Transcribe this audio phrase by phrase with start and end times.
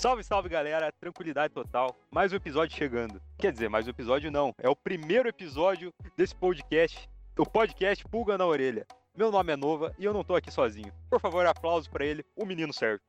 [0.00, 1.94] Salve, salve galera, tranquilidade total.
[2.10, 3.20] Mais um episódio chegando.
[3.38, 4.54] Quer dizer, mais um episódio não.
[4.56, 7.06] É o primeiro episódio desse podcast,
[7.38, 8.86] o podcast Pulga na Orelha.
[9.14, 10.90] Meu nome é Nova e eu não tô aqui sozinho.
[11.10, 13.02] Por favor, aplauso para ele, o menino Sérgio.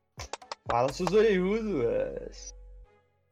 [0.70, 2.54] Fala, seus orelhudos.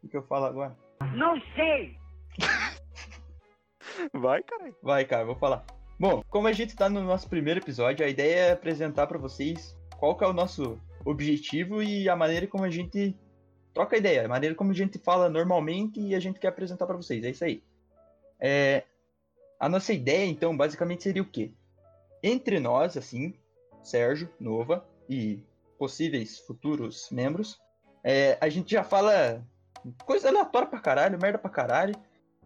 [0.02, 0.74] O que eu falo agora?
[1.14, 1.98] Não sei!
[4.14, 4.74] Vai, caralho.
[4.82, 5.66] Vai, cara, vou falar.
[5.98, 9.76] Bom, como a gente tá no nosso primeiro episódio, a ideia é apresentar para vocês
[9.98, 13.14] qual que é o nosso objetivo e a maneira como a gente
[13.72, 16.96] troca ideia, a maneira como a gente fala normalmente e a gente quer apresentar para
[16.96, 17.24] vocês.
[17.24, 17.62] É isso aí.
[18.38, 18.84] É,
[19.58, 21.50] a nossa ideia, então, basicamente seria o quê?
[22.22, 23.34] Entre nós, assim,
[23.82, 25.42] Sérgio, Nova e
[25.78, 27.60] possíveis futuros membros,
[28.02, 29.44] é, a gente já fala
[30.04, 31.94] coisa aleatória pra caralho, merda pra caralho.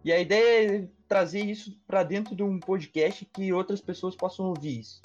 [0.05, 4.47] E a ideia é trazer isso para dentro de um podcast que outras pessoas possam
[4.47, 5.01] ouvir isso.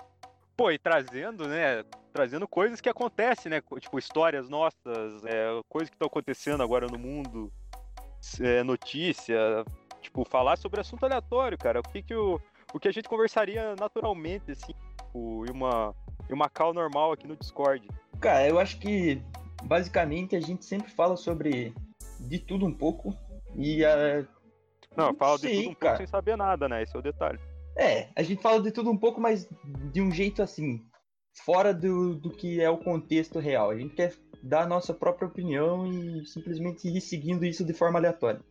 [0.58, 1.84] Pô, e trazendo, né?
[2.20, 3.62] Trazendo coisas que acontecem, né?
[3.80, 7.50] Tipo, histórias nossas, é, coisas que estão acontecendo agora no mundo,
[8.42, 9.40] é, notícia,
[10.02, 11.80] tipo, falar sobre assunto aleatório, cara.
[11.80, 12.38] O que que o,
[12.74, 15.96] o que a gente conversaria naturalmente, assim, tipo, em uma,
[16.30, 17.88] em uma call normal aqui no Discord.
[18.20, 19.22] Cara, eu acho que
[19.64, 21.74] basicamente a gente sempre fala sobre
[22.20, 23.16] de tudo um pouco
[23.56, 24.28] e a.
[24.94, 25.80] Não, fala de tudo um cara.
[25.80, 26.84] pouco sem saber nada, né?
[26.84, 27.40] Esse é o detalhe.
[27.78, 30.86] É, a gente fala de tudo um pouco, mas de um jeito assim,
[31.44, 33.70] fora do, do que é o contexto real.
[33.70, 38.00] A gente quer dar a nossa própria opinião e simplesmente ir seguindo isso de forma
[38.00, 38.42] aleatória.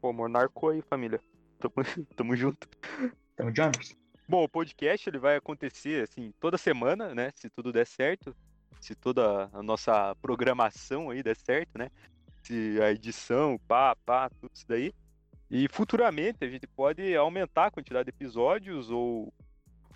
[0.00, 1.20] Pô, monarco aí, família.
[1.58, 1.74] Tamo,
[2.16, 2.68] tamo junto.
[3.34, 3.96] Então, Jumpers.
[4.26, 7.30] Bom, o podcast ele vai acontecer assim toda semana, né?
[7.34, 8.34] Se tudo der certo,
[8.80, 11.90] se toda a nossa programação aí der certo, né?
[12.42, 14.94] Se a edição, pá, pá, tudo isso daí.
[15.50, 19.32] E futuramente a gente pode aumentar a quantidade de episódios ou,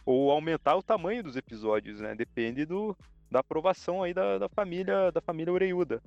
[0.09, 2.15] ou aumentar o tamanho dos episódios, né?
[2.15, 2.97] Depende do,
[3.31, 6.03] da aprovação aí da, da família da família Oreiuda.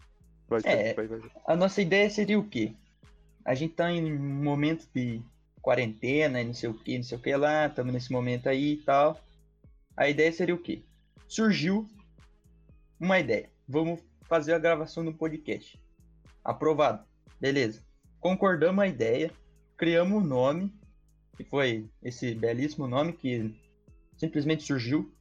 [0.47, 0.91] Vai, É.
[0.95, 1.21] vai, vai.
[1.45, 2.73] A nossa ideia seria o quê?
[3.45, 5.21] A gente tá em um momento de
[5.61, 8.73] quarentena, e não sei o que, não sei o que lá, estamos nesse momento aí
[8.73, 9.21] e tal.
[9.95, 10.81] A ideia seria o quê?
[11.27, 11.87] Surgiu
[12.99, 13.51] uma ideia.
[13.67, 15.79] Vamos fazer a gravação do podcast.
[16.43, 17.05] Aprovado.
[17.39, 17.83] Beleza.
[18.19, 19.31] Concordamos a ideia,
[19.77, 20.73] criamos um nome,
[21.37, 23.53] que foi esse belíssimo nome que
[24.21, 25.11] simplesmente surgiu.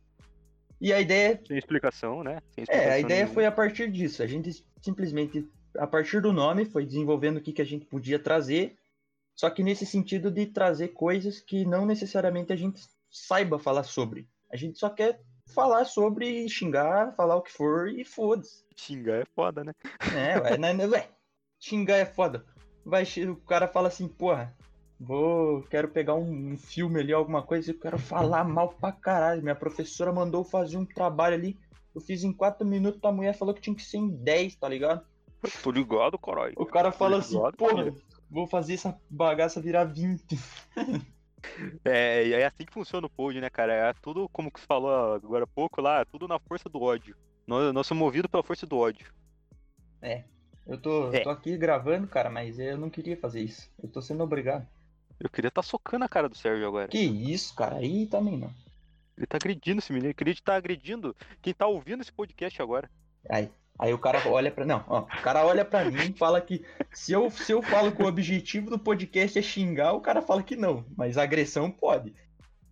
[0.79, 2.41] E a ideia Sem explicação, né?
[2.55, 3.35] Sem é, a explicação ideia nenhuma.
[3.35, 4.23] foi a partir disso.
[4.23, 8.19] A gente simplesmente, a partir do nome, foi desenvolvendo o que, que a gente podia
[8.19, 8.77] trazer.
[9.35, 14.29] Só que nesse sentido de trazer coisas que não necessariamente a gente saiba falar sobre.
[14.53, 15.21] A gente só quer
[15.55, 18.65] falar sobre, xingar, falar o que for e foda-se.
[18.77, 19.73] Xingar é foda, né?
[20.15, 21.09] É, ué, né, né, ué,
[21.59, 22.45] xingar é foda.
[22.85, 24.55] Vai, o cara fala assim, porra,
[25.01, 29.43] vou, quero pegar um, um filme ali, alguma coisa, eu quero falar mal pra caralho.
[29.43, 31.59] Minha professora mandou fazer um trabalho ali,
[31.95, 34.69] eu fiz em 4 minutos, a mulher falou que tinha que ser em 10, tá
[34.69, 35.05] ligado?
[35.63, 36.53] Tô ligado, caralho.
[36.57, 37.95] O cara fala assim, porra,
[38.31, 40.39] vou fazer essa bagaça virar 20.
[41.87, 43.73] É, e é assim que funciona o pod, né, cara?
[43.73, 46.83] É tudo, como que você falou agora há pouco lá, é tudo na força do
[46.83, 47.17] ódio.
[47.47, 49.11] Nós, nós somos movidos pela força do ódio.
[50.67, 51.21] Eu tô, É.
[51.21, 53.71] tô aqui gravando, cara, mas eu não queria fazer isso.
[53.83, 54.69] Eu tô sendo obrigado.
[55.21, 56.89] Eu queria estar socando a cara do Sérgio agora.
[56.89, 58.51] Que isso, cara, aí também não.
[59.17, 62.91] Ele tá agredindo esse menino, ele queria estar agredindo quem tá ouvindo esse podcast agora.
[63.29, 64.65] Aí, aí o cara olha pra.
[64.65, 67.93] Não, ó, o cara olha pra mim e fala que se eu, se eu falo
[67.93, 70.87] que o objetivo do podcast é xingar, o cara fala que não.
[70.97, 72.15] Mas agressão pode.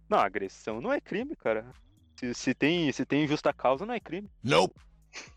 [0.08, 1.70] Não, agressão não é crime, cara.
[2.16, 4.30] Se, se tem, se tem justa causa, não é crime.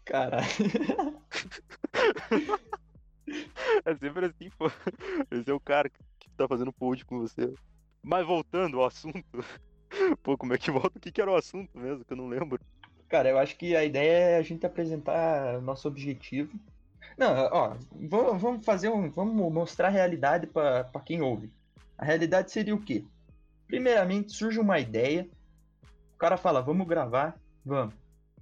[0.05, 0.47] Caralho.
[3.85, 4.69] É sempre assim, pô.
[5.31, 7.53] Esse é o cara que que tá fazendo pod com você.
[8.01, 9.23] Mas voltando ao assunto.
[10.23, 10.97] Pô, como é que volta?
[10.97, 12.03] O que, que era o assunto mesmo?
[12.03, 12.59] Que eu não lembro.
[13.07, 16.57] Cara, eu acho que a ideia é a gente apresentar o nosso objetivo.
[17.17, 17.75] Não, ó,
[18.37, 19.09] vamos, fazer um.
[19.11, 21.51] Vamos mostrar a realidade pra pra quem ouve.
[21.97, 23.03] A realidade seria o quê?
[23.67, 25.29] Primeiramente, surge uma ideia.
[26.15, 27.93] O cara fala, vamos gravar, vamos.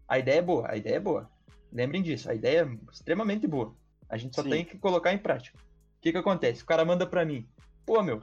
[0.07, 1.29] A ideia é boa, a ideia é boa.
[1.71, 3.75] Lembrem disso, a ideia é extremamente boa.
[4.07, 4.49] A gente só Sim.
[4.49, 5.57] tem que colocar em prática.
[5.57, 6.63] O que que acontece?
[6.63, 7.47] O cara manda pra mim,
[7.89, 8.21] pô, meu,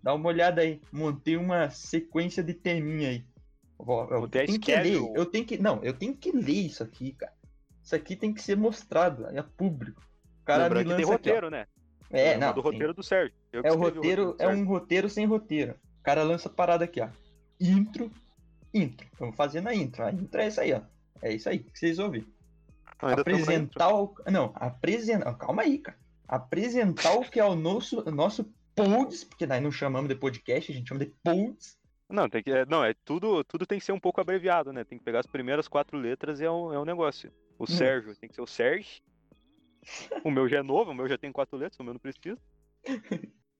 [0.00, 0.80] dá uma olhada aí.
[0.92, 3.24] Montei uma sequência de teminha aí.
[3.76, 5.58] Eu, O tenho que ler, eu tenho que.
[5.58, 7.32] Não, eu tenho que ler isso aqui, cara.
[7.82, 10.00] Isso aqui tem que ser mostrado, é público.
[10.42, 11.66] O cara Lembrando me que tem lança aqui, roteiro, né?
[12.08, 12.54] É, não.
[12.54, 13.34] do roteiro do Sérgio.
[13.52, 14.62] É o roteiro, do é Sérgio.
[14.62, 15.74] um roteiro sem roteiro.
[15.98, 17.08] O cara lança a parada aqui, ó.
[17.58, 18.12] Intro,
[18.72, 19.08] intro.
[19.18, 20.04] Vamos fazer na intro.
[20.04, 20.82] A intro é isso aí, ó.
[21.20, 22.28] É isso aí que vocês ouviram.
[23.00, 24.14] Ah, apresentar o.
[24.30, 25.34] Não, apresentar.
[25.34, 25.98] Calma aí, cara.
[26.28, 30.74] Apresentar o que é o nosso, nosso pods, porque nós não chamamos de podcast, a
[30.74, 31.78] gente chama de pods.
[32.08, 34.82] Não, tem que, é, não, é tudo, tudo tem que ser um pouco abreviado, né?
[34.84, 37.32] Tem que pegar as primeiras quatro letras e é um, é um negócio.
[37.58, 37.66] O Hum.
[37.66, 39.00] Sérgio tem que ser o Sérgio.
[40.24, 42.38] O meu já é novo, o meu já tem quatro letras, o meu não precisa.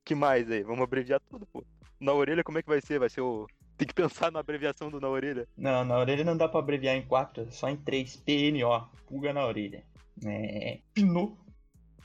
[0.05, 0.63] que mais aí?
[0.63, 1.65] Vamos abreviar tudo, pô.
[1.99, 2.99] Na orelha, como é que vai ser?
[2.99, 3.47] Vai ser o.
[3.77, 5.49] Tem que pensar na abreviação do na orelha.
[5.57, 8.17] Não, na orelha não dá pra abreviar em quatro, só em três.
[8.17, 9.85] PNO, pulga na orelha.
[10.27, 10.81] É.
[10.93, 11.39] Pinou.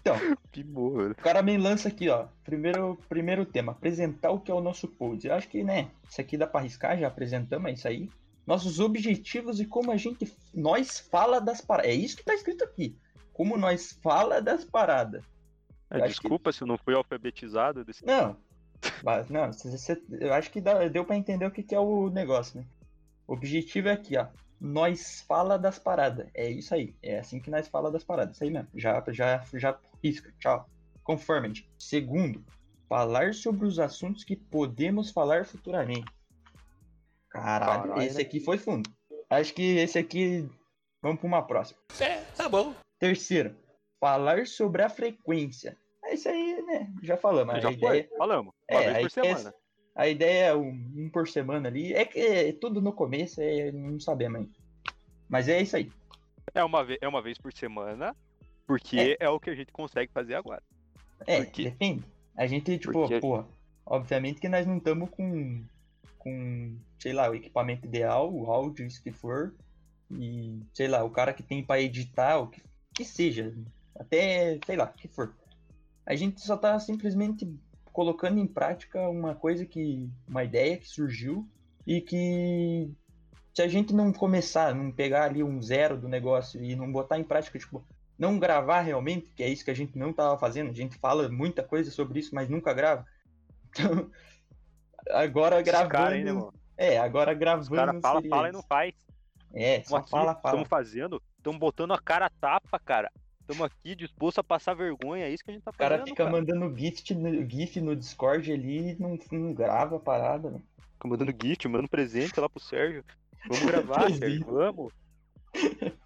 [0.05, 0.15] Então,
[0.51, 1.11] Pimor.
[1.11, 2.27] o cara me lança aqui, ó.
[2.43, 5.25] Primeiro, primeiro tema, apresentar o que é o nosso pod.
[5.27, 8.09] Eu acho que, né, isso aqui dá pra arriscar, já apresentamos, é isso aí.
[8.45, 11.91] Nossos objetivos e como a gente, nós fala das paradas.
[11.91, 12.95] É isso que tá escrito aqui.
[13.33, 15.23] Como nós fala das paradas.
[15.89, 18.05] É, desculpa se eu não fui alfabetizado desse.
[18.05, 18.37] Não,
[19.03, 21.79] mas, não, cê- cê- eu acho que dá- deu pra entender o que, que é
[21.79, 22.67] o negócio, né?
[23.27, 24.27] O objetivo é aqui, ó.
[24.61, 26.27] Nós fala das paradas.
[26.33, 26.95] É isso aí.
[27.03, 28.35] É assim que nós fala das paradas.
[28.35, 28.69] Isso aí mesmo.
[28.75, 30.31] Já, já, já risca.
[30.39, 30.69] Tchau.
[31.03, 31.69] Conformity.
[31.77, 32.43] Segundo,
[32.87, 36.05] falar sobre os assuntos que podemos falar futuramente.
[37.29, 38.21] Caralho, Caralho, esse né?
[38.21, 38.89] aqui foi fundo.
[39.29, 40.49] Acho que esse aqui.
[41.01, 41.79] Vamos pra uma próxima.
[41.99, 42.73] É, tá bom.
[42.99, 43.55] Terceiro,
[43.99, 45.77] falar sobre a frequência.
[46.03, 46.91] É isso aí, né?
[47.03, 47.61] Já falamos.
[47.61, 48.17] Já a ideia, foi?
[48.17, 48.53] Falamos.
[48.71, 49.55] Uma É, vez por é- semana.
[49.95, 51.93] a ideia é um, um por semana ali.
[51.93, 54.51] É que é tudo no começo, é, não sabemos ainda.
[55.27, 55.91] Mas é isso aí.
[56.53, 58.15] É uma, ve- é uma vez por semana,
[58.65, 59.29] porque é.
[59.29, 60.61] o que a gente consegue fazer agora.
[61.25, 61.63] É, Por quê?
[61.65, 62.03] depende.
[62.37, 63.47] A gente, tipo, Porque- porra,
[63.85, 65.63] obviamente que nós não estamos com,
[66.17, 69.53] com, sei lá, o equipamento ideal, o áudio, isso que for.
[70.11, 72.61] E, sei lá, o cara que tem pra editar, o que,
[72.93, 73.55] que seja.
[73.97, 75.33] Até, sei lá, o que for.
[76.05, 77.47] A gente só tá simplesmente
[77.91, 80.09] colocando em prática uma coisa que.
[80.27, 81.47] uma ideia que surgiu
[81.87, 82.91] e que
[83.53, 87.17] se a gente não começar, não pegar ali um zero do negócio e não botar
[87.17, 87.85] em prática, tipo,
[88.17, 91.29] não gravar realmente, que é isso que a gente não tava fazendo, a gente fala
[91.29, 93.05] muita coisa sobre isso, mas nunca grava.
[93.77, 94.09] Então,
[95.11, 95.91] agora Esses gravando.
[95.91, 96.49] cara né?
[96.77, 97.75] É, agora Os gravando.
[97.75, 98.93] caras fala, seria fala e não faz.
[99.53, 100.53] É, só Estamos fala, aqui, fala.
[100.53, 103.11] estamos fazendo, estamos botando a cara a tapa, cara.
[103.41, 106.07] Estamos aqui disposto a passar vergonha, é isso que a gente tá O cara fazendo,
[106.07, 106.35] fica cara.
[106.35, 110.59] mandando GIF no, GIF no Discord ali e não, não grava a parada, né?
[110.93, 113.03] Fica mandando gift, mandando presente lá pro Sérgio.
[113.49, 114.09] Vamos gravar.
[114.11, 114.93] Sérgio, vamos.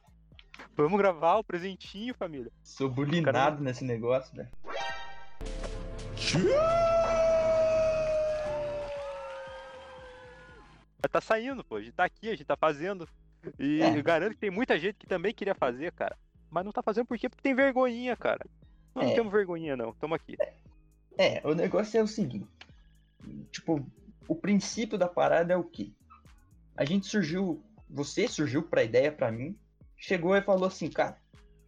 [0.81, 2.49] Vamos gravar o presentinho, família.
[2.63, 4.47] Sou bulinado Cara- nesse negócio, velho.
[11.01, 11.77] Mas tá saindo, pô.
[11.77, 13.07] A gente tá aqui, a gente tá fazendo.
[13.57, 13.97] E É.
[13.97, 16.17] eu garanto que tem muita gente que também queria fazer, cara.
[16.49, 17.29] Mas não tá fazendo por quê?
[17.29, 18.45] Porque tem vergonhinha, cara.
[18.93, 19.13] Não É.
[19.13, 19.93] temos vergonhinha, não.
[19.93, 20.35] Tamo aqui.
[21.17, 22.47] É, o negócio é o seguinte.
[23.51, 23.85] Tipo,
[24.27, 25.91] o princípio da parada é o quê?
[26.75, 29.57] A gente surgiu, você surgiu pra ideia pra mim,
[29.99, 31.17] chegou e falou assim, cara,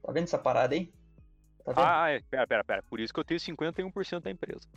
[0.04, 0.92] tá vendo essa parada aí?
[1.64, 1.74] Tá?
[1.76, 2.22] Ah, é.
[2.30, 2.84] Pera, pera, pera.
[2.90, 4.68] Por isso que eu tenho 51% da empresa.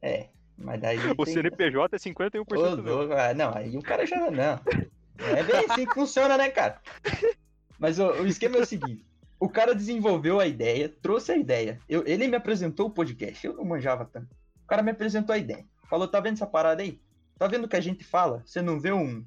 [0.00, 1.34] É, mas daí O tem...
[1.34, 2.96] CNPJ é Ô, 51% meu.
[2.98, 4.30] louco, ah, não, aí o cara já não.
[4.30, 6.80] Não é bem assim que funciona, né, cara?
[7.78, 9.04] Mas o, o esquema é o seguinte:
[9.38, 11.78] o cara desenvolveu a ideia, trouxe a ideia.
[11.88, 14.28] Eu- ele me apresentou o podcast, eu não manjava tanto.
[14.64, 15.64] O cara me apresentou a ideia.
[15.88, 17.00] Falou: tá vendo essa parada aí?
[17.38, 18.42] Tá vendo o que a gente fala?
[18.46, 19.24] Você não vê um.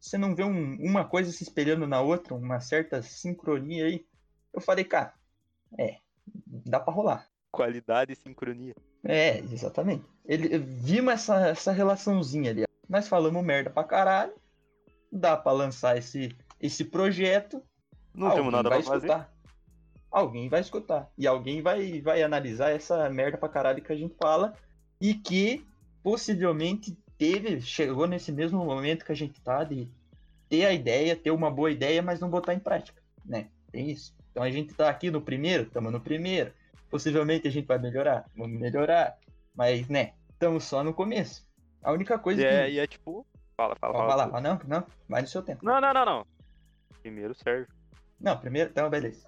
[0.00, 4.06] Você não vê um- uma coisa se espelhando na outra, uma certa sincronia aí?
[4.52, 5.12] Eu falei, cara,
[5.78, 5.96] é,
[6.46, 7.26] dá pra rolar.
[7.50, 8.74] Qualidade e sincronia.
[9.04, 10.04] É, exatamente.
[10.24, 12.64] Ele, vimos essa, essa relaçãozinha ali.
[12.88, 14.34] Nós falamos merda pra caralho.
[15.10, 17.62] Dá pra lançar esse, esse projeto.
[18.14, 19.06] Não temos nada pra fazer.
[19.06, 19.32] escutar.
[20.10, 21.10] Alguém vai escutar.
[21.16, 24.54] E alguém vai, vai analisar essa merda pra caralho que a gente fala.
[25.00, 25.66] E que
[26.02, 29.88] possivelmente teve, chegou nesse mesmo momento que a gente tá de
[30.48, 33.48] ter a ideia, ter uma boa ideia, mas não botar em prática, né?
[33.70, 34.14] Tem isso.
[34.30, 36.52] Então a gente tá aqui no primeiro, estamos no primeiro.
[36.88, 39.18] Possivelmente a gente vai melhorar, vamos melhorar.
[39.54, 41.46] Mas, né, estamos só no começo.
[41.82, 42.72] A única coisa é, que.
[42.74, 43.26] e é tipo.
[43.56, 44.14] Fala, fala, Vai fala.
[44.24, 45.64] lá, vai não, não, vai no seu tempo.
[45.64, 46.26] Não, não, não, não.
[47.02, 47.66] Primeiro serve.
[48.20, 49.26] Não, primeiro, então, beleza.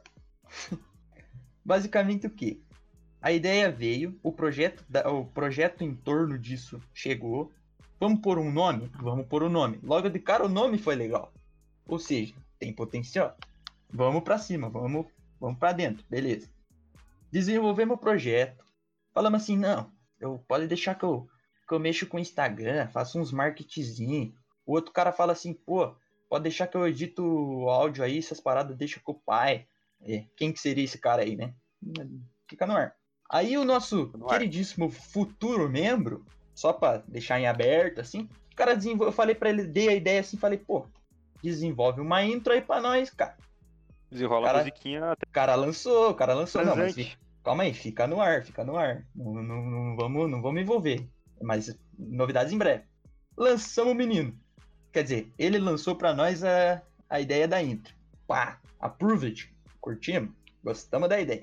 [1.64, 2.62] Basicamente o que?
[3.20, 7.52] A ideia veio, o projeto, da- o projeto em torno disso chegou.
[8.00, 8.90] Vamos pôr um nome?
[8.98, 9.78] Vamos pôr um nome.
[9.82, 11.30] Logo de cara o nome foi legal.
[11.86, 13.36] Ou seja, tem potencial.
[13.92, 15.06] Vamos pra cima, vamos,
[15.38, 16.48] vamos para dentro, beleza.
[17.30, 18.64] Desenvolvemos o projeto.
[19.12, 21.28] Falamos assim, não, eu pode deixar que eu,
[21.68, 24.32] que eu mexo com o Instagram, faço uns marketzinho.
[24.64, 25.94] O outro cara fala assim, pô,
[26.26, 29.66] pode deixar que eu edito o áudio aí, essas paradas deixa com o pai.
[30.00, 31.52] É, quem que seria esse cara aí, né?
[32.48, 32.94] Fica no ar.
[33.28, 36.24] Aí o nosso No queridíssimo futuro membro,
[36.60, 39.94] só pra deixar em aberto, assim, o cara desenvolveu, eu falei pra ele, dei a
[39.94, 40.86] ideia assim, falei, pô,
[41.42, 43.34] desenvolve uma intro aí pra nós, cara.
[44.10, 47.72] Desenrola Cara- a musiquinha O cara lançou, o cara lançou, não, mas fica- calma aí,
[47.72, 49.06] fica no ar, fica no ar.
[49.14, 51.08] Não, não, não vamos, não vamos envolver.
[51.40, 52.84] Mas novidades em breve.
[53.34, 54.38] Lançamos o menino.
[54.92, 57.94] Quer dizer, ele lançou pra nós a, a ideia da intro.
[58.26, 59.50] Pá, approved.
[59.80, 60.34] Curtimos.
[60.62, 61.42] gostamos da ideia.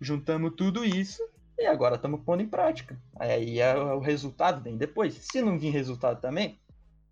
[0.00, 1.22] Juntamos tudo isso
[1.58, 2.96] e agora estamos pondo em prática.
[3.16, 5.14] Aí é o resultado vem depois.
[5.14, 6.58] Se não vir resultado também,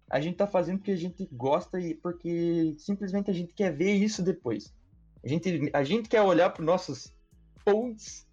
[0.08, 3.92] a gente tá fazendo porque a gente gosta e porque simplesmente a gente quer ver
[3.92, 4.72] isso depois.
[5.24, 7.12] A gente, a gente quer olhar para nossos
[7.64, 8.26] posts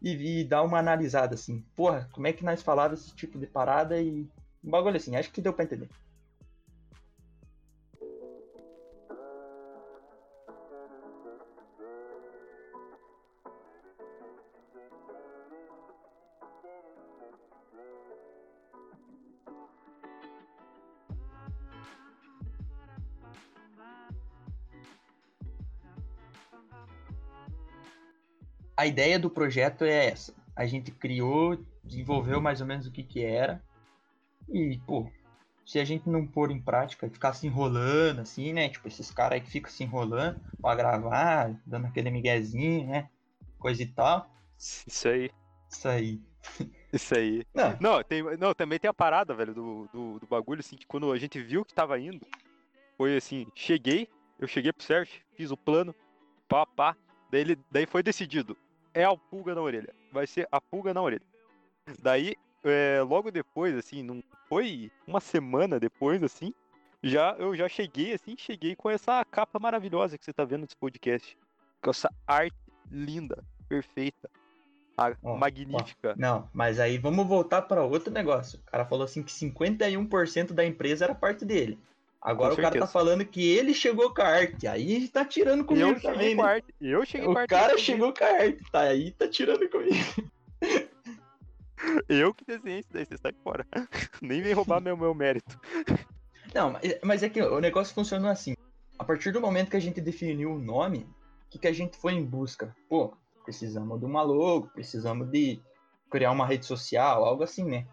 [0.00, 1.62] e, e, dar uma analisada assim.
[1.76, 4.26] Porra, como é que nós falávamos esse tipo de parada e
[4.64, 5.16] um bagulho assim.
[5.16, 5.88] Acho que deu para entender.
[28.78, 30.32] A ideia do projeto é essa.
[30.54, 33.60] A gente criou, desenvolveu mais ou menos o que que era.
[34.48, 35.10] E, pô,
[35.66, 38.68] se a gente não pôr em prática, ficar se enrolando, assim, né?
[38.68, 43.10] Tipo, esses caras aí que ficam se enrolando pra gravar, dando aquele miguezinho, né?
[43.58, 44.30] Coisa e tal.
[44.56, 45.30] Isso aí.
[45.68, 46.22] Isso aí.
[46.92, 47.44] Isso aí.
[47.52, 50.86] Não, não, tem, não também tem a parada, velho, do, do, do, bagulho, assim, que
[50.86, 52.24] quando a gente viu que tava indo,
[52.96, 54.08] foi assim, cheguei,
[54.38, 55.92] eu cheguei pro Sérgio, fiz o plano,
[56.48, 56.96] pá, pá,
[57.28, 58.56] daí, ele, daí foi decidido,
[58.98, 59.94] é a pulga na orelha.
[60.12, 61.22] Vai ser a pulga na orelha.
[62.02, 66.52] Daí, é, logo depois, assim, não foi uma semana depois, assim,
[67.02, 70.76] já eu já cheguei, assim, cheguei com essa capa maravilhosa que você tá vendo nesse
[70.76, 71.38] podcast.
[71.80, 72.56] Com essa arte
[72.90, 74.28] linda, perfeita,
[75.22, 76.14] oh, magnífica.
[76.16, 78.58] Oh, não, mas aí vamos voltar para outro negócio.
[78.58, 81.78] O cara falou assim que 51% da empresa era parte dele.
[82.20, 84.66] Agora o cara tá falando que ele chegou com a arte.
[84.66, 86.42] Aí tá tirando comigo eu também, né?
[86.42, 86.74] Arte.
[86.80, 87.54] Eu cheguei o com a arte.
[87.54, 88.80] O cara chegou com a arte, tá?
[88.80, 89.96] Aí tá tirando comigo.
[92.08, 93.64] Eu que desenhei isso daí, você sai fora.
[94.20, 95.58] Nem vem roubar meu, meu mérito.
[96.52, 98.56] Não, mas é que o negócio funcionou assim.
[98.98, 101.08] A partir do momento que a gente definiu o nome,
[101.46, 102.74] o que, que a gente foi em busca?
[102.88, 105.62] Pô, precisamos de uma logo, precisamos de
[106.10, 107.86] criar uma rede social, algo assim, né?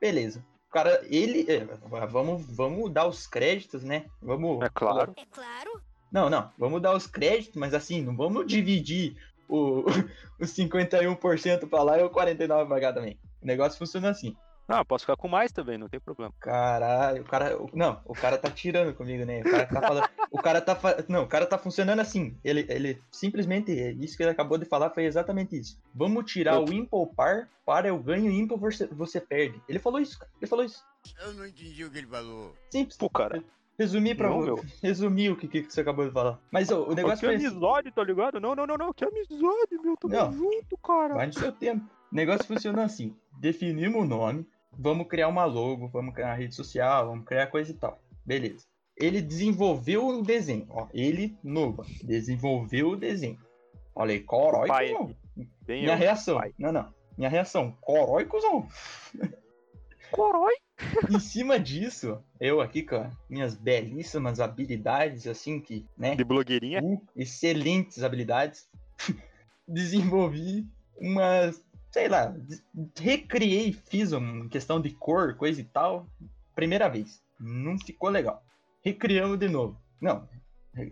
[0.00, 1.46] Beleza cara, ele.
[1.48, 1.64] É,
[2.08, 4.06] vamos, vamos dar os créditos, né?
[4.20, 4.62] Vamos.
[4.62, 5.14] É claro.
[5.16, 5.80] É claro.
[6.10, 6.50] Não, não.
[6.58, 9.16] Vamos dar os créditos, mas assim, não vamos dividir
[9.48, 9.84] o,
[10.40, 13.18] os 51% pra lá e o 49% pra cá também.
[13.42, 14.36] O negócio funciona assim.
[14.72, 16.32] Ah, posso ficar com mais também, não tem problema.
[16.40, 17.58] Caralho, o cara.
[17.74, 19.40] Não, o cara tá tirando comigo, né?
[19.40, 20.08] O cara tá falando.
[20.30, 20.78] o cara tá.
[21.08, 22.34] Não, o cara tá funcionando assim.
[22.42, 23.70] Ele, ele simplesmente.
[24.00, 25.78] Isso que ele acabou de falar foi exatamente isso.
[25.94, 26.64] Vamos tirar eu...
[26.64, 29.60] o impopar para eu ganho ímpar você, você perde.
[29.68, 30.30] Ele falou isso, cara.
[30.40, 30.82] Ele falou isso.
[31.20, 32.54] Eu não entendi o que ele falou.
[32.70, 32.96] Simples.
[32.96, 33.44] Pô, cara.
[33.78, 34.66] Resumir pra você.
[34.82, 36.40] Resumir o que, que você acabou de falar.
[36.50, 37.36] Mas ó, o negócio foi.
[37.36, 38.40] Que amizade, tá ligado?
[38.40, 38.92] Não, não, não, não.
[38.94, 39.98] Que amizade, meu.
[39.98, 40.32] Tamo não.
[40.32, 41.14] junto, cara.
[41.14, 41.84] Vai no seu tempo.
[42.10, 43.14] O negócio funcionou assim.
[43.38, 44.46] Definimos o nome
[44.78, 48.00] vamos criar uma logo, vamos criar uma rede social, vamos criar coisa e tal.
[48.24, 48.64] Beleza.
[48.96, 50.86] Ele desenvolveu o desenho, ó.
[50.92, 53.38] Ele, Nova, desenvolveu o desenho.
[53.94, 54.94] Olha aí, corói, pai.
[55.66, 56.38] Minha eu, reação.
[56.38, 56.52] Pai.
[56.58, 56.92] Não, não.
[57.16, 58.68] Minha reação, corói, cuzão.
[60.10, 60.54] Corói?
[61.10, 66.14] em cima disso, eu aqui com minhas belíssimas habilidades, assim, que, né?
[66.14, 66.82] De blogueirinha?
[66.82, 68.68] Uh, excelentes habilidades.
[69.66, 71.62] desenvolvi umas
[71.92, 72.34] sei lá,
[72.98, 76.06] recriei, fiz uma questão de cor, coisa e tal,
[76.54, 77.22] primeira vez.
[77.38, 78.42] Não ficou legal.
[78.82, 79.78] Recriamos de novo.
[80.00, 80.26] Não,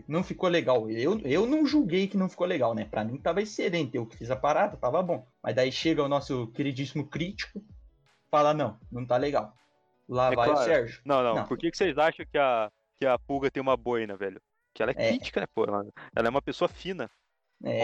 [0.06, 0.90] não ficou legal.
[0.90, 2.84] Eu, eu não julguei que não ficou legal, né?
[2.84, 3.96] Pra mim tava excelente.
[3.96, 5.26] Eu que fiz a parada, tava bom.
[5.42, 7.64] Mas daí chega o nosso queridíssimo crítico,
[8.30, 9.54] fala, não, não tá legal.
[10.06, 10.60] Lá é vai claro.
[10.60, 11.00] o Sérgio.
[11.04, 13.76] Não, não, não, Por que, que vocês acham que a, que a pulga tem uma
[13.76, 14.40] boina, velho?
[14.74, 15.08] Que ela é, é.
[15.08, 15.64] crítica, né, pô?
[15.64, 17.10] Ela, ela é uma pessoa fina.
[17.64, 17.80] É.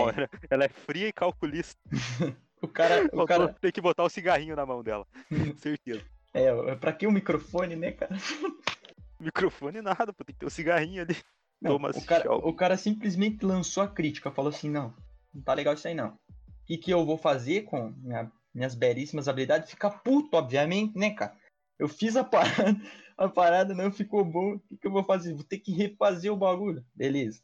[0.51, 1.81] Ela é fria e calculista.
[2.61, 3.09] O cara.
[3.13, 3.53] O cara...
[3.61, 5.07] Tem que botar o cigarrinho na mão dela.
[5.59, 6.03] Certeza.
[6.33, 8.15] É, pra que o microfone, né, cara?
[9.19, 11.17] Microfone nada, pô, tem que ter o um cigarrinho ali.
[11.61, 14.95] Não, o, cara, o cara simplesmente lançou a crítica, falou assim, não,
[15.33, 16.11] não tá legal isso aí não.
[16.11, 16.19] O
[16.67, 19.71] que, que eu vou fazer com minha, minhas belíssimas habilidades?
[19.71, 21.35] Ficar puto, obviamente, né, cara?
[21.79, 22.79] Eu fiz a parada,
[23.17, 25.33] a parada não ficou bom, o que, que eu vou fazer?
[25.33, 26.85] Vou ter que refazer o bagulho.
[26.95, 27.41] Beleza.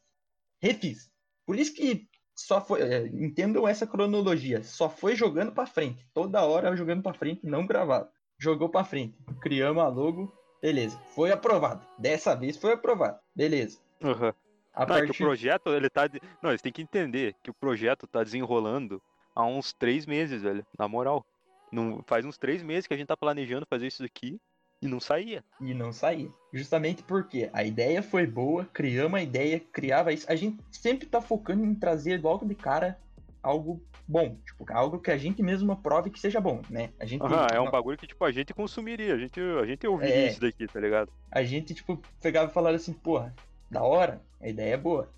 [0.61, 1.09] Refiz.
[1.45, 6.43] Por isso que só foi, é, entendam essa cronologia, só foi jogando para frente, toda
[6.43, 8.09] hora jogando para frente, não gravado.
[8.37, 10.97] Jogou para frente, criamos a logo, beleza.
[11.15, 11.85] Foi aprovado.
[11.97, 13.19] Dessa vez foi aprovado.
[13.35, 13.79] Beleza.
[14.01, 14.33] Uhum.
[14.73, 16.09] A não, é que o projeto, ele tá.
[16.41, 19.01] Não, eles têm que entender que o projeto tá desenrolando
[19.35, 20.65] há uns três meses, velho.
[20.77, 21.25] Na moral.
[21.71, 24.39] Não, faz uns três meses que a gente tá planejando fazer isso aqui.
[24.83, 25.43] E não saía.
[25.61, 26.29] E não saía.
[26.51, 30.29] Justamente porque a ideia foi boa, criamos a ideia, criava isso.
[30.29, 32.99] A gente sempre tá focando em trazer logo de cara
[33.41, 36.89] algo bom, tipo, algo que a gente mesmo prove que seja bom, né?
[36.99, 39.87] A gente Aham, é um bagulho que tipo a gente consumiria, a gente a gente
[39.87, 41.11] ouviria é, isso daqui, tá ligado?
[41.31, 43.33] A gente tipo pegava e falava assim, porra,
[43.71, 45.09] da hora, a ideia é boa.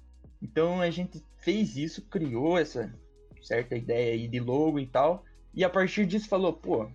[0.42, 2.94] Então a gente fez isso, criou essa
[3.42, 6.88] certa ideia aí de logo e tal, e a partir disso falou, pô,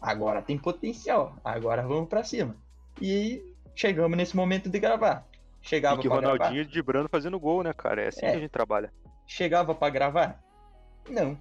[0.00, 2.56] agora tem potencial, agora vamos para cima.
[3.00, 5.26] E aí chegamos nesse momento de gravar.
[5.60, 6.26] Chegava E que gravar?
[6.32, 8.02] Ronaldinho de Brando fazendo gol, né, cara?
[8.02, 8.30] É assim É.
[8.32, 8.92] que a gente trabalha.
[9.26, 10.40] Chegava pra gravar?
[11.08, 11.36] Não.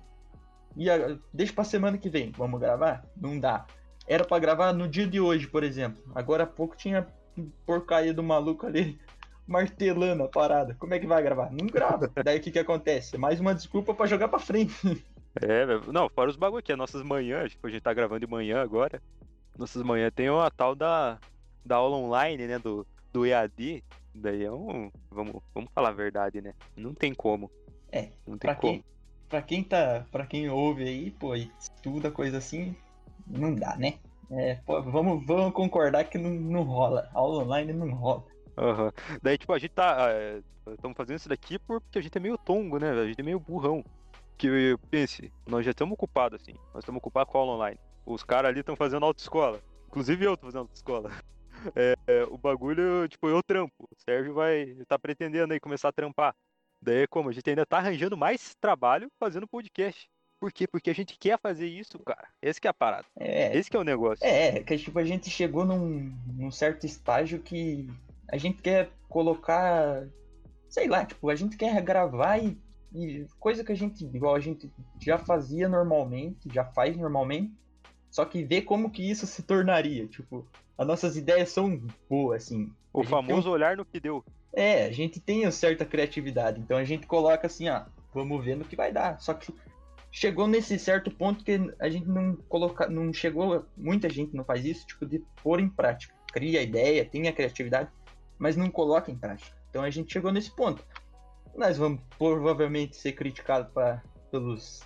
[0.76, 3.06] E a- deixa pra semana que vem, vamos gravar?
[3.16, 3.66] Não dá.
[4.08, 6.02] Era pra gravar no dia de hoje, por exemplo.
[6.16, 9.00] Agora há pouco tinha um porcaria do maluco ali
[9.48, 10.76] martelando a parada.
[10.80, 11.50] Como é que vai gravar?
[11.52, 12.12] Não grava.
[12.24, 13.18] Daí o que que acontece?
[13.18, 14.74] Mais uma desculpa pra jogar pra frente.
[15.42, 15.66] É.
[15.92, 18.62] Não, fora os bagulho aqui, as nossas manhãs, tipo, a gente tá gravando de manhã
[18.62, 19.02] agora.
[19.58, 21.20] Nossas manhãs tem uma tal da,
[21.66, 23.84] da aula online, né, do, do EAD.
[24.14, 24.92] Daí é um.
[25.12, 26.54] Vamos, vamos falar a verdade, né?
[26.76, 27.52] Não tem como.
[27.92, 28.74] É, Não tem Pra como.
[28.74, 28.84] quem,
[29.30, 30.06] pra quem tá.
[30.12, 32.76] Pra quem ouve aí, pô, e estuda coisa assim,
[33.26, 33.96] não dá, né?
[34.32, 37.10] É, pô, vamos, vamos concordar que não, não rola.
[37.14, 38.24] Aula online não rola.
[38.58, 38.92] Aham.
[39.22, 40.10] Daí, tipo, a gente tá.
[40.72, 42.92] Estamos fazendo isso daqui porque a gente é meio tongo, né?
[42.92, 43.86] A gente é meio burrão.
[44.38, 46.54] Que pense, nós já estamos ocupados, assim.
[46.74, 47.80] Nós estamos ocupados com a aula online.
[48.06, 49.62] Os caras ali estão fazendo autoescola.
[49.88, 51.10] Inclusive eu tô fazendo autoescola.
[51.76, 53.74] É, é, o bagulho, tipo, eu trampo.
[53.80, 54.76] O Sérgio vai.
[54.88, 56.36] tá pretendendo aí começar a trampar.
[56.80, 57.30] Daí como?
[57.30, 60.08] A gente ainda tá arranjando mais trabalho fazendo podcast.
[60.40, 60.68] Por quê?
[60.68, 62.28] Porque a gente quer fazer isso, cara.
[62.42, 63.06] Esse que é a parada.
[63.20, 64.24] É, Esse que é o negócio.
[64.24, 67.90] É, que tipo, a gente chegou num, num certo estágio que
[68.32, 70.08] a gente quer colocar,
[70.70, 72.56] sei lá, tipo, a gente quer gravar e,
[72.94, 77.54] e coisa que a gente, igual a gente já fazia normalmente, já faz normalmente,
[78.10, 82.72] só que ver como que isso se tornaria, tipo, as nossas ideias são boas, assim.
[82.94, 84.24] o um- famoso olhar no que deu.
[84.54, 88.56] É, a gente tem uma certa criatividade, então a gente coloca assim, ah, vamos ver
[88.56, 89.20] no que vai dar.
[89.20, 89.54] Só que
[90.12, 94.66] chegou nesse certo ponto que a gente não coloca, não chegou, muita gente não faz
[94.66, 96.16] isso, tipo de pôr em prática.
[96.32, 97.90] Cria a ideia, tem a criatividade,
[98.40, 99.56] mas não coloca em prática.
[99.70, 100.84] Então a gente chegou nesse ponto.
[101.58, 104.84] Nós vamos provavelmente ser criticados pra, pelos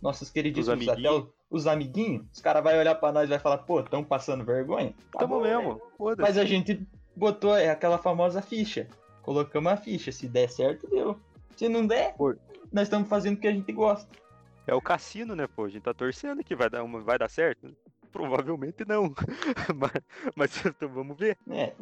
[0.00, 2.24] nossos queridíssimos até o- os amiguinhos.
[2.32, 4.94] Os caras vão olhar pra nós e vai falar, pô, tão passando vergonha?
[5.12, 5.56] Tá Tamo bom, né?
[5.56, 5.80] mesmo.
[6.18, 8.88] Mas a gente botou é, aquela famosa ficha.
[9.22, 10.10] Colocamos a ficha.
[10.10, 11.18] Se der certo, deu.
[11.56, 12.34] Se não der, Pô.
[12.72, 14.08] nós estamos fazendo o que a gente gosta.
[14.66, 15.64] É o cassino, né, pô?
[15.64, 17.74] A gente tá torcendo que vai dar, uma, vai dar certo.
[18.16, 19.12] Provavelmente não.
[19.76, 19.92] mas,
[20.34, 21.36] mas então vamos ver.
[21.50, 21.74] É,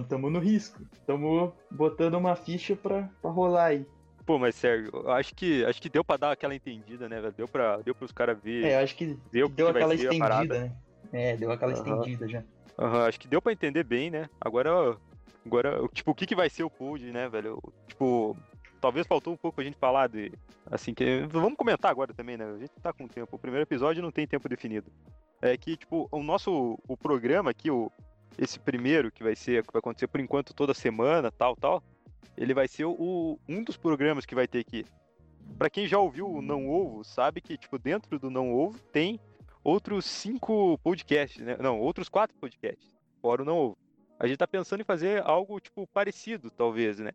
[0.00, 0.80] estamos no risco.
[0.92, 3.86] Estamos botando uma ficha pra, pra rolar aí.
[4.24, 7.34] Pô, mas Sérgio, eu acho que acho que deu pra dar aquela entendida, né, velho?
[7.36, 8.64] Deu pra deu pros caras ver.
[8.64, 10.72] É, acho que Deu deu que aquela estendida, né?
[11.12, 11.82] É, deu aquela Aham.
[11.82, 12.42] estendida já.
[12.78, 14.26] Aham, acho que deu pra entender bem, né?
[14.40, 14.96] Agora,
[15.44, 17.60] agora, tipo, o que que vai ser o pod, né, velho?
[17.86, 18.34] Tipo,
[18.80, 20.32] talvez faltou um pouco a gente falar de,
[20.70, 22.46] assim, que vamos comentar agora também, né?
[22.46, 23.36] A gente tá com tempo.
[23.36, 24.90] O primeiro episódio não tem tempo definido.
[25.44, 27.92] É que, tipo, o nosso, o programa aqui, o,
[28.38, 31.82] esse primeiro que vai ser, que vai acontecer por enquanto toda semana, tal, tal,
[32.34, 34.86] ele vai ser o, um dos programas que vai ter aqui.
[35.58, 39.20] Pra quem já ouviu o Não Ovo, sabe que, tipo, dentro do Não Ovo tem
[39.62, 41.58] outros cinco podcasts, né?
[41.60, 43.78] Não, outros quatro podcasts, fora o Não Ovo.
[44.18, 47.12] A gente tá pensando em fazer algo, tipo, parecido, talvez, né?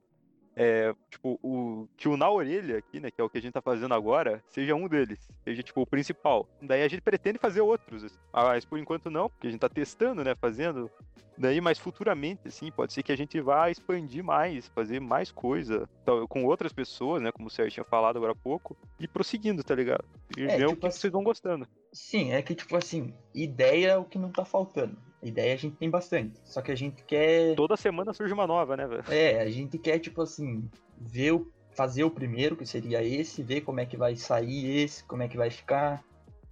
[0.62, 3.54] É, tipo, o, que o Na Orelha aqui, né, que é o que a gente
[3.54, 6.50] tá fazendo agora, seja um deles, seja, tipo, o principal.
[6.62, 8.18] Daí a gente pretende fazer outros, assim.
[8.34, 10.92] Mas por enquanto não, porque a gente tá testando, né, fazendo.
[11.38, 15.88] Daí, mas futuramente, assim, pode ser que a gente vá expandir mais, fazer mais coisa
[16.04, 19.64] tal, com outras pessoas, né, como o Sérgio tinha falado agora há pouco, e prosseguindo,
[19.64, 20.04] tá ligado?
[20.38, 21.66] E É, ver o tipo que assim- vocês vão gostando.
[21.94, 24.98] Sim, é que tipo assim, ideia é o que não tá faltando.
[25.22, 26.40] Ideia a gente tem bastante.
[26.46, 27.56] Só que a gente quer.
[27.56, 29.04] Toda semana surge uma nova, né, velho?
[29.10, 33.62] É, a gente quer, tipo assim, ver o, fazer o primeiro, que seria esse, ver
[33.62, 36.04] como é que vai sair esse, como é que vai ficar.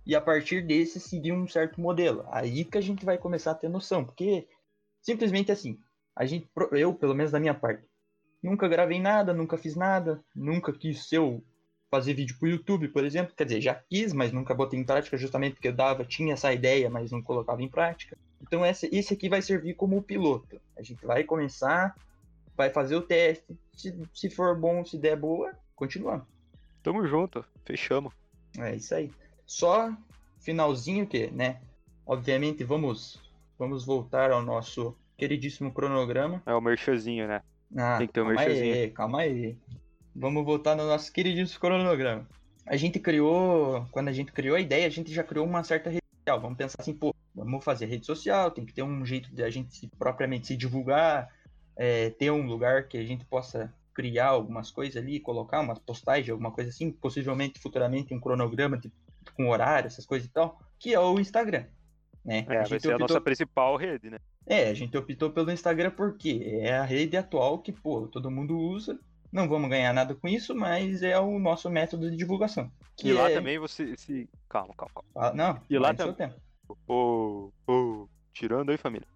[0.05, 2.25] E a partir desse seguir um certo modelo.
[2.29, 4.03] Aí que a gente vai começar a ter noção.
[4.03, 4.47] Porque
[5.01, 5.79] simplesmente assim,
[6.15, 7.83] a gente, eu, pelo menos da minha parte,
[8.43, 11.41] nunca gravei nada, nunca fiz nada, nunca quis ser o,
[11.89, 13.33] fazer vídeo pro YouTube, por exemplo.
[13.35, 16.53] Quer dizer, já quis, mas nunca botei em prática justamente porque eu dava, tinha essa
[16.53, 18.17] ideia, mas não colocava em prática.
[18.41, 20.59] Então esse, esse aqui vai servir como o piloto.
[20.77, 21.95] A gente vai começar,
[22.55, 23.57] vai fazer o teste.
[23.73, 26.25] Se, se for bom, se der boa, continuamos.
[26.83, 28.13] Tamo junto, fechamos.
[28.57, 29.11] É isso aí.
[29.45, 29.91] Só
[30.39, 31.59] finalzinho que, né?
[32.05, 33.21] Obviamente vamos
[33.57, 36.41] vamos voltar ao nosso queridíssimo cronograma.
[36.45, 37.41] É o merchanzinho, né?
[37.75, 38.73] Ah, Tem que ter um calma merchanzinho.
[38.73, 39.57] aí, calma aí.
[40.15, 42.27] Vamos voltar no nosso queridíssimo cronograma.
[42.65, 45.89] A gente criou, quando a gente criou a ideia, a gente já criou uma certa
[46.27, 46.41] social.
[46.41, 49.49] Vamos pensar assim, pô, vamos fazer rede social, tem que ter um jeito de a
[49.49, 51.29] gente se- propriamente se divulgar,
[51.75, 56.29] é, ter um lugar que a gente possa criar algumas coisas ali, colocar umas postagens,
[56.29, 58.91] alguma coisa assim, possivelmente futuramente um cronograma de-
[59.35, 61.65] com horário, essas coisas e tal, que é o Instagram.
[62.23, 62.45] Né?
[62.49, 64.19] É, vai ser a nossa principal rede, né?
[64.45, 68.57] É, a gente optou pelo Instagram porque é a rede atual que, pô, todo mundo
[68.57, 68.99] usa.
[69.31, 72.71] Não vamos ganhar nada com isso, mas é o nosso método de divulgação.
[73.03, 73.33] E lá é...
[73.33, 73.95] também você.
[73.97, 74.29] Se...
[74.49, 75.09] Calma, calma, calma.
[75.15, 76.33] Ah, não, e lá também.
[76.87, 79.07] Ô, ô, tirando aí, família.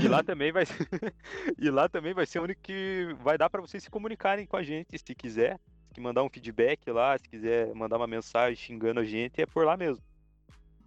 [0.00, 0.76] E lá também vai ser...
[1.58, 4.62] e lá também vai ser onde que vai dar para vocês se comunicarem com a
[4.62, 5.58] gente, se quiser,
[5.94, 9.64] se mandar um feedback lá, se quiser mandar uma mensagem xingando a gente, é por
[9.64, 10.02] lá mesmo.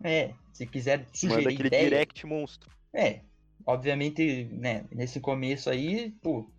[0.03, 2.69] É, se quiser sugerir Manda aquele ideia, direct monstro.
[2.93, 3.21] É,
[3.65, 6.49] obviamente, né, nesse começo aí, pô,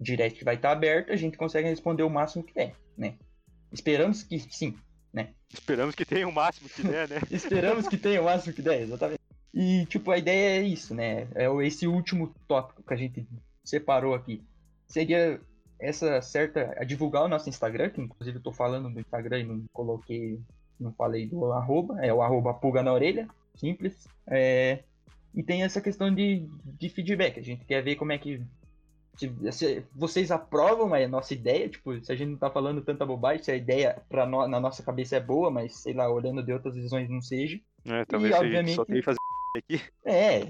[0.00, 3.16] direct vai estar tá aberto, a gente consegue responder o máximo que der, né?
[3.72, 4.76] Esperamos que sim,
[5.12, 5.34] né?
[5.52, 7.20] Esperamos que tenha o máximo que der, né?
[7.30, 9.20] Esperamos que tenha o máximo que der, exatamente.
[9.52, 11.28] E, tipo, a ideia é isso, né?
[11.34, 13.26] É esse último tópico que a gente
[13.64, 14.42] separou aqui.
[14.86, 15.40] Seria
[15.78, 16.74] essa certa.
[16.78, 20.40] a divulgar o nosso Instagram, que inclusive eu tô falando do Instagram e não coloquei.
[20.78, 24.06] não falei do arroba, é o arroba pulga na orelha, simples.
[24.26, 24.84] É,
[25.34, 27.38] e tem essa questão de, de feedback.
[27.38, 28.42] A gente quer ver como é que.
[29.16, 33.04] Se, se vocês aprovam a nossa ideia, tipo, se a gente não tá falando tanta
[33.04, 36.42] bobagem, se a ideia pra no, na nossa cabeça é boa, mas sei lá, olhando
[36.42, 37.60] de outras visões não seja.
[37.84, 39.18] É, talvez e, obviamente, só tem fazer
[39.56, 39.80] aqui.
[40.04, 40.40] É,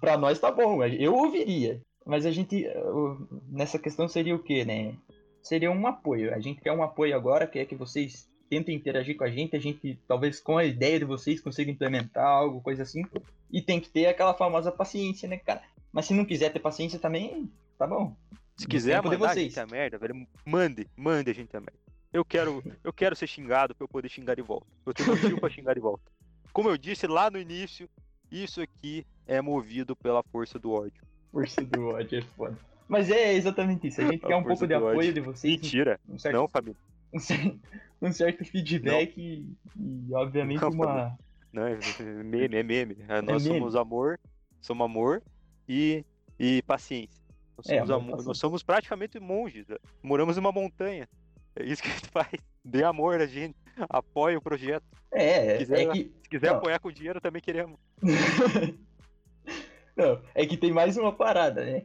[0.00, 1.80] pra nós tá bom, eu ouviria.
[2.04, 2.66] Mas a gente,
[3.48, 4.94] nessa questão seria o quê, né?
[5.42, 6.34] Seria um apoio.
[6.34, 9.58] A gente quer um apoio agora, quer que vocês tentem interagir com a gente, a
[9.58, 13.02] gente talvez com a ideia de vocês consiga implementar algo, coisa assim.
[13.50, 15.62] E tem que ter aquela famosa paciência, né, cara?
[15.92, 17.50] Mas se não quiser ter paciência também,
[17.82, 18.16] tá bom.
[18.56, 19.36] Se quiser mandar vocês.
[19.36, 21.80] a gente a merda, velho, mande, mande a gente a merda.
[22.12, 24.66] Eu quero, eu quero ser xingado pra eu poder xingar de volta.
[24.86, 26.04] Eu tenho motivo pra xingar de volta.
[26.52, 27.88] Como eu disse lá no início,
[28.30, 31.02] isso aqui é movido pela força do ódio.
[31.32, 32.58] Força do ódio é foda.
[32.86, 34.00] Mas é exatamente isso.
[34.02, 35.14] A gente a quer um pouco de apoio ódio.
[35.14, 35.60] de vocês.
[35.60, 35.98] Mentira.
[36.08, 36.76] Um certo, não, Fabio.
[37.12, 37.60] Um certo,
[38.02, 41.18] um certo feedback e, e, obviamente, não, uma.
[41.52, 41.78] Não, é
[42.22, 42.96] meme, é meme.
[43.08, 43.58] É, nós meme.
[43.58, 44.20] somos amor,
[44.60, 45.22] somos amor
[45.66, 46.04] e,
[46.38, 47.21] e paciência.
[47.62, 49.68] Nós é, somos, é, amor, nós somos praticamente monges.
[49.68, 49.76] Né?
[50.02, 51.08] Moramos numa montanha.
[51.54, 52.32] É isso que a gente faz.
[52.64, 53.56] Dê amor a gente.
[53.88, 54.84] Apoie o projeto.
[55.10, 56.12] É, se quiser, é que...
[56.22, 57.78] se quiser apoiar com dinheiro, também queremos.
[59.96, 61.84] Não, é que tem mais uma parada, né?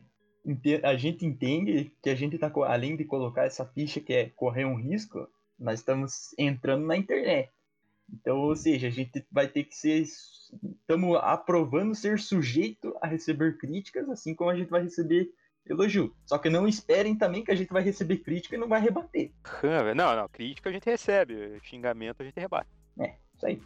[0.84, 4.64] A gente entende que a gente tá, além de colocar essa ficha que é correr
[4.64, 5.28] um risco,
[5.60, 7.52] nós estamos entrando na internet.
[8.10, 10.02] Então, ou seja, a gente vai ter que ser.
[10.02, 15.30] Estamos aprovando ser sujeito a receber críticas, assim como a gente vai receber
[15.74, 16.14] elogio.
[16.26, 19.32] Só que não esperem também que a gente vai receber crítica e não vai rebater.
[19.96, 22.70] Não, não, crítica a gente recebe, xingamento a gente rebate.
[23.00, 23.62] É, isso aí.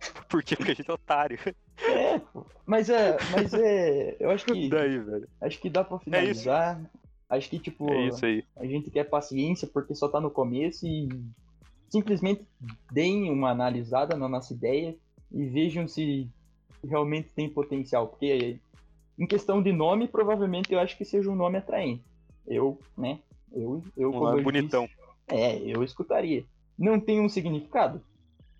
[0.28, 0.56] Por quê?
[0.56, 1.38] Porque a gente é otário.
[1.78, 2.20] É,
[2.66, 5.28] mas é, mas é, eu acho que Daí, velho.
[5.40, 6.80] acho que dá para finalizar.
[6.80, 8.44] É acho que tipo, é isso aí.
[8.56, 11.08] a gente quer paciência porque só tá no começo e
[11.88, 12.46] simplesmente
[12.90, 14.96] deem uma analisada na nossa ideia
[15.30, 16.28] e vejam se
[16.82, 18.58] realmente tem potencial, porque
[19.20, 22.02] em questão de nome, provavelmente eu acho que seja um nome atraente.
[22.46, 23.20] Eu, né?
[23.52, 24.86] Eu, eu um nome bonitão.
[24.86, 26.42] Disse, é, eu escutaria.
[26.78, 28.02] Não tem um significado?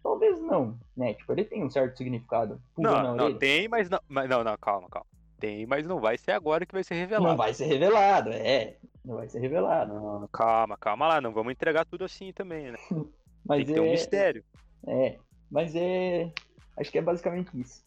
[0.03, 1.15] Talvez não, né?
[1.15, 2.61] Tipo, ele tem um certo significado.
[2.77, 5.07] não, não, tem, mas não, mas não, não, calma, calma.
[5.39, 7.29] Tem, mas não vai ser agora que vai ser revelado.
[7.29, 8.77] Não vai ser revelado, é.
[9.03, 9.95] Não vai ser revelado.
[9.95, 12.79] Não, calma, calma lá, não vamos entregar tudo assim também, né?
[13.47, 13.81] mas tem é...
[13.81, 14.45] um mistério.
[14.87, 15.17] É,
[15.51, 16.31] mas é.
[16.77, 17.83] Acho que é basicamente isso.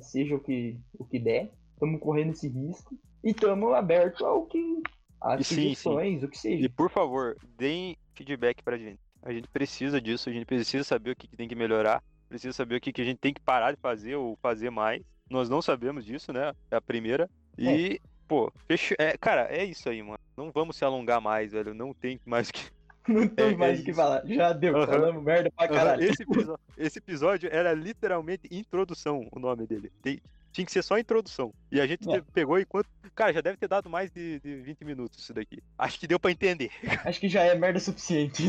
[0.00, 4.82] Seja o que, o que der, estamos correndo esse risco e estamos abertos ao que
[5.20, 6.64] as sugestões, o que seja.
[6.64, 9.00] E por favor, deem feedback pra gente.
[9.22, 12.52] A gente precisa disso, a gente precisa saber o que, que tem que melhorar, precisa
[12.52, 15.02] saber o que, que a gente tem que parar de fazer ou fazer mais.
[15.30, 16.52] Nós não sabemos disso, né?
[16.70, 17.30] É a primeira.
[17.56, 17.98] E, é.
[18.28, 18.96] pô, fechou.
[19.00, 20.18] É, cara, é isso aí, mano.
[20.36, 21.72] Não vamos se alongar mais, velho.
[21.72, 22.60] Não tem mais que.
[23.06, 24.22] Não tem é, mais o é que falar.
[24.26, 24.86] Já deu, uhum.
[24.86, 26.02] falamos merda pra caralho.
[26.02, 26.08] Uhum.
[26.08, 29.92] Esse, episódio, esse episódio era literalmente introdução, o nome dele.
[30.00, 30.18] Tem,
[30.54, 31.52] tinha que ser só introdução.
[31.70, 32.22] E a gente é.
[32.32, 32.88] pegou enquanto.
[33.14, 35.60] Cara, já deve ter dado mais de, de 20 minutos isso daqui.
[35.76, 36.70] Acho que deu para entender.
[37.04, 38.44] Acho que já é merda suficiente.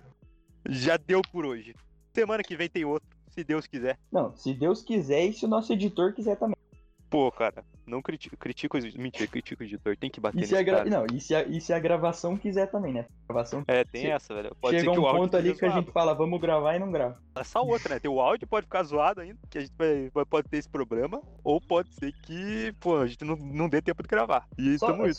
[0.66, 1.74] já deu por hoje.
[2.14, 3.98] Semana que vem tem outro, se Deus quiser.
[4.10, 6.56] Não, se Deus quiser e se o nosso editor quiser também.
[7.10, 10.62] Pô, cara, não critico, critico mentira, critico o editor, tem que bater e se a
[10.62, 10.84] gra...
[10.84, 13.06] Não, e se, a, e se a gravação quiser também, né?
[13.28, 14.10] A gravação É, tem se...
[14.10, 14.54] essa, velho.
[14.60, 17.18] Pode Chega um ponto ali que a gente fala, vamos gravar e não grava.
[17.36, 18.00] É só outra, né?
[18.00, 21.22] Tem o áudio pode ficar zoado ainda, que a gente vai, pode ter esse problema,
[21.44, 24.46] ou pode ser que, pô, a gente não, não dê tempo de gravar.
[24.58, 25.14] E só, tamo,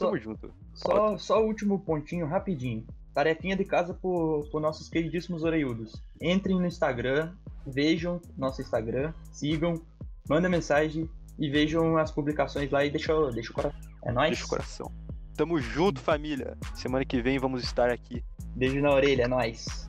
[0.73, 1.17] só.
[1.17, 2.85] Só, o último pontinho, rapidinho.
[3.13, 6.01] Tarefinha de casa pro, pro nossos queridíssimos oreiudos.
[6.21, 7.33] Entrem no Instagram,
[7.65, 9.81] vejam nosso Instagram, sigam,
[10.29, 13.79] mandem mensagem e vejam as publicações lá e deixa, deixa o coração.
[14.03, 14.29] É nóis.
[14.29, 14.91] Deixa o coração.
[15.35, 16.57] Tamo junto, família.
[16.73, 18.23] Semana que vem vamos estar aqui.
[18.55, 19.86] Beijo na orelha, é nóis.